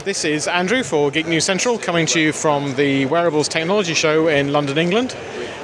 [0.00, 4.26] This is Andrew for Geek News Central coming to you from the Wearables Technology Show
[4.26, 5.16] in London, England.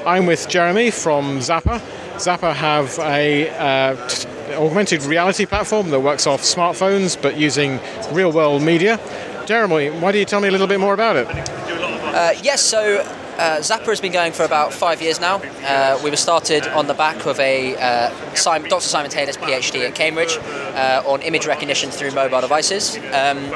[0.06, 1.80] I'm with Jeremy from Zappar.
[2.14, 7.80] Zappar have a uh, t- augmented reality platform that works off smartphones but using
[8.12, 9.00] real world media.
[9.46, 11.26] Jeremy, why do you tell me a little bit more about it?
[11.28, 13.00] Uh, yes, so
[13.38, 15.36] uh, Zappar has been going for about five years now.
[15.64, 18.82] Uh, we were started on the back of a uh, Simon, Dr.
[18.82, 20.38] Simon Taylor's PhD at Cambridge
[20.78, 22.96] uh, on image recognition through mobile devices.
[23.12, 23.50] Um,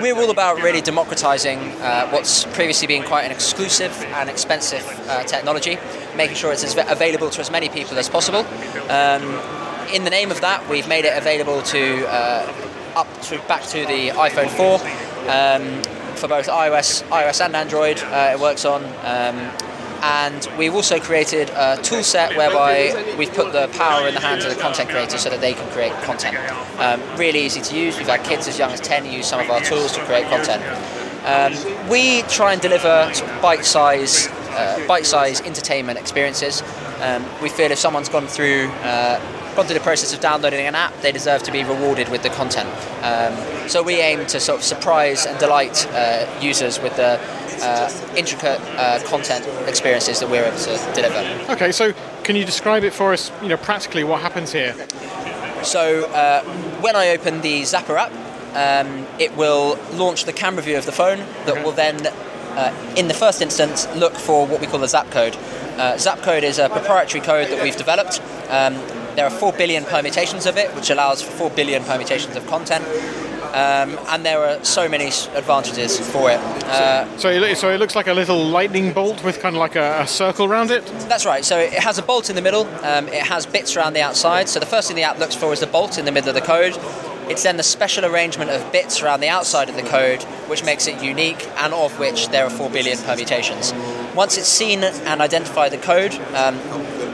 [0.00, 5.22] we're all about really democratizing uh, what's previously been quite an exclusive and expensive uh,
[5.24, 5.78] technology,
[6.16, 8.40] making sure it's as available to as many people as possible.
[8.90, 9.22] Um,
[9.94, 12.06] in the name of that, we've made it available to
[12.96, 14.80] up to back to the iPhone 4.
[15.30, 15.82] Um,
[16.16, 18.00] for both iOS, iOS and Android.
[18.00, 18.82] Uh, it works on.
[20.06, 24.44] And we've also created a tool set whereby we've put the power in the hands
[24.44, 26.36] of the content creators so that they can create content.
[26.78, 27.98] Um, really easy to use.
[27.98, 30.62] We've had kids as young as 10 use some of our tools to create content.
[31.26, 36.62] Um, we try and deliver sort of bite-size, uh, bite-size entertainment experiences.
[37.00, 39.20] Um, we feel if someone's gone through uh,
[39.54, 42.30] gone through the process of downloading an app, they deserve to be rewarded with the
[42.30, 42.68] content.
[43.02, 47.18] Um, so we aim to sort of surprise and delight uh, users with the
[47.62, 51.52] uh, intricate uh, content experiences that we're able to deliver.
[51.52, 54.74] Okay, so can you describe it for us, you know, practically what happens here?
[55.62, 56.44] So uh,
[56.80, 58.12] when I open the Zappar app,
[58.56, 61.62] um, it will launch the camera view of the phone that okay.
[61.62, 61.96] will then,
[62.56, 65.36] uh, in the first instance, look for what we call the Zap code.
[65.76, 68.20] Uh, Zap code is a proprietary code that we've developed.
[68.48, 68.74] Um,
[69.14, 72.84] there are 4 billion permutations of it, which allows for 4 billion permutations of content.
[73.56, 76.38] Um, and there are so many advantages for it.
[76.64, 79.76] Uh, so, it, so it looks like a little lightning bolt with kind of like
[79.76, 80.84] a, a circle around it?
[81.08, 81.42] That's right.
[81.44, 84.48] So it has a bolt in the middle, um, it has bits around the outside.
[84.50, 86.34] So the first thing the app looks for is the bolt in the middle of
[86.34, 86.76] the code.
[87.28, 90.86] It's then the special arrangement of bits around the outside of the code which makes
[90.86, 93.72] it unique and of which there are 4 billion permutations.
[94.14, 96.56] Once it's seen and identified the code, um,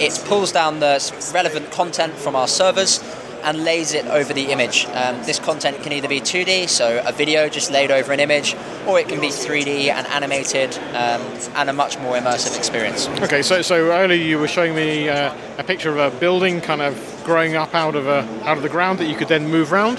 [0.01, 3.03] it pulls down the relevant content from our servers
[3.43, 4.87] and lays it over the image.
[4.93, 8.55] Um, this content can either be 2D, so a video just laid over an image,
[8.87, 11.23] or it can be 3D and animated um,
[11.57, 13.09] and a much more immersive experience.
[13.23, 16.83] Okay, so, so earlier you were showing me uh, a picture of a building kind
[16.83, 19.73] of growing up out of, a, out of the ground that you could then move
[19.73, 19.99] around?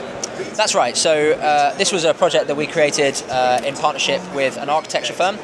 [0.55, 0.95] That's right.
[0.97, 5.13] So uh, this was a project that we created uh, in partnership with an architecture
[5.13, 5.37] firm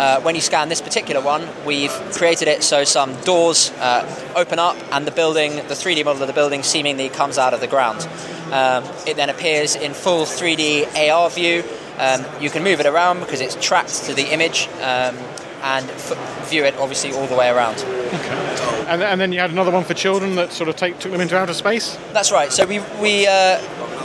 [0.00, 4.58] uh, when you scan this particular one, we've created it so some doors uh, open
[4.58, 7.66] up and the building, the 3D model of the building, seemingly comes out of the
[7.66, 8.08] ground.
[8.50, 11.62] Um, it then appears in full 3D AR view.
[11.98, 14.68] Um, you can move it around because it's tracked to the image.
[14.80, 15.16] Um,
[15.62, 17.76] and f- view it obviously all the way around.
[17.78, 18.84] Okay.
[18.88, 21.20] And, and then you had another one for children that sort of take, took them
[21.20, 21.96] into outer space?
[22.12, 22.52] That's right.
[22.52, 23.60] So we, we uh,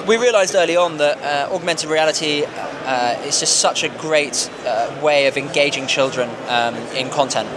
[0.08, 5.00] we realised early on that uh, augmented reality uh, is just such a great uh,
[5.02, 7.50] way of engaging children um, in content.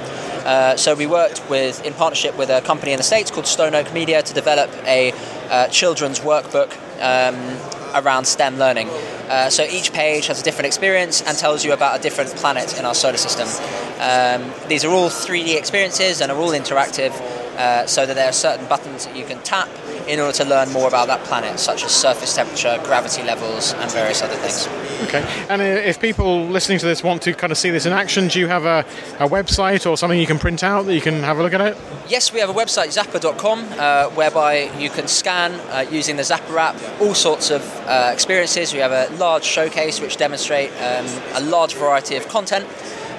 [0.47, 3.75] Uh, so we worked with, in partnership with a company in the States called Stone
[3.75, 5.13] Oak Media to develop a
[5.51, 6.73] uh, children's workbook
[7.03, 7.37] um,
[8.03, 8.89] around STEM learning.
[9.29, 12.79] Uh, so each page has a different experience and tells you about a different planet
[12.79, 13.47] in our solar system.
[14.01, 17.11] Um, these are all 3D experiences and are all interactive,
[17.59, 19.69] uh, so that there are certain buttons that you can tap
[20.09, 23.91] in order to learn more about that planet, such as surface temperature, gravity levels, and
[23.93, 24.67] various other things.
[25.05, 28.29] Okay, and if people listening to this want to kind of see this in action,
[28.29, 28.85] do you have a,
[29.21, 31.61] a website or something you can print out that you can have a look at
[31.61, 31.77] it?
[32.09, 36.59] Yes, we have a website, zappar.com, uh, whereby you can scan uh, using the Zappar
[36.59, 38.73] app all sorts of uh, experiences.
[38.73, 42.67] We have a large showcase which demonstrate um, a large variety of content.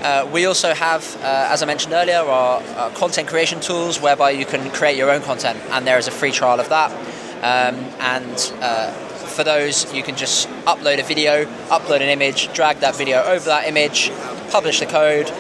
[0.02, 4.32] Uh, we also have, uh, as I mentioned earlier, our, our, content creation tools whereby
[4.32, 6.92] you can create your own content, and there is a free trial of that.
[7.40, 12.80] Um, and uh, for those, you can just upload a video, upload an image, drag
[12.80, 14.12] that video over that image,
[14.52, 15.32] publish the code,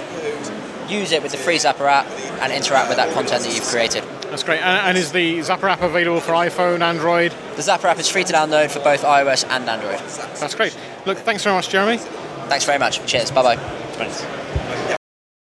[0.90, 2.08] use it with the free Zappar app,
[2.42, 4.04] and interact with that content that you've created.
[4.30, 4.62] That's great.
[4.62, 7.32] And, is the Zappar app available for iPhone, Android?
[7.56, 10.00] The Zappar app is free to download for both iOS and Android.
[10.40, 10.78] That's great.
[11.06, 11.98] Look, thanks very much, Jeremy.
[11.98, 13.06] Thanks very much.
[13.06, 13.32] Cheers.
[13.32, 13.56] Bye bye.
[13.94, 14.38] Thanks.